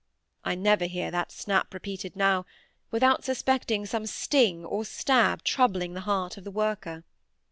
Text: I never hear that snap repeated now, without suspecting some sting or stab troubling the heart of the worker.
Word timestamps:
I 0.43 0.55
never 0.55 0.85
hear 0.85 1.11
that 1.11 1.31
snap 1.31 1.75
repeated 1.75 2.15
now, 2.15 2.47
without 2.89 3.23
suspecting 3.23 3.85
some 3.85 4.07
sting 4.07 4.65
or 4.65 4.83
stab 4.83 5.43
troubling 5.43 5.93
the 5.93 6.01
heart 6.09 6.37
of 6.37 6.43
the 6.43 6.49
worker. 6.49 7.03